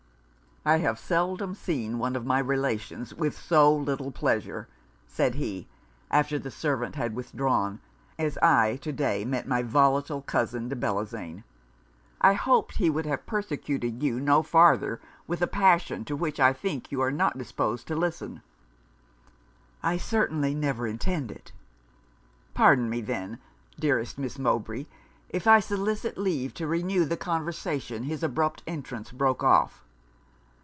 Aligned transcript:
'I 0.63 0.77
have 0.77 0.99
seldom 0.99 1.55
seen 1.55 1.97
one 1.97 2.15
of 2.15 2.23
my 2.23 2.37
relations 2.37 3.15
with 3.15 3.35
so 3.35 3.75
little 3.75 4.11
pleasure,' 4.11 4.67
said 5.07 5.33
he, 5.33 5.67
after 6.11 6.37
the 6.37 6.51
servant 6.51 6.93
had 6.93 7.15
withdrawn, 7.15 7.79
'as 8.19 8.37
I 8.43 8.75
to 8.83 8.91
day 8.91 9.25
met 9.25 9.47
my 9.47 9.63
volatile 9.63 10.21
cousin 10.21 10.69
de 10.69 10.75
Bellozane. 10.75 11.43
I 12.21 12.33
hoped 12.33 12.75
he 12.75 12.91
would 12.91 13.07
have 13.07 13.25
persecuted 13.25 14.03
you 14.03 14.19
no 14.19 14.43
farther 14.43 15.01
with 15.25 15.41
a 15.41 15.47
passion 15.47 16.05
to 16.05 16.15
which 16.15 16.39
I 16.39 16.53
think 16.53 16.91
you 16.91 17.01
are 17.01 17.09
not 17.11 17.39
disposed 17.39 17.87
to 17.87 17.95
listen.' 17.95 18.43
'I 19.81 19.97
certainly 19.97 20.53
never 20.53 20.85
intend 20.85 21.31
it.' 21.31 21.51
'Pardon 22.53 22.87
me 22.87 23.01
then, 23.01 23.39
dearest 23.79 24.19
Miss 24.19 24.37
Mowbray, 24.37 24.85
if 25.29 25.47
I 25.47 25.59
solicit 25.59 26.19
leave 26.19 26.53
to 26.53 26.67
renew 26.67 27.03
the 27.03 27.17
conversation 27.17 28.03
his 28.03 28.21
abrupt 28.21 28.61
entrance 28.67 29.11
broke 29.11 29.43
off. 29.43 29.83